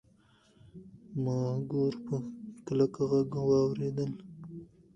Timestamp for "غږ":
3.09-3.31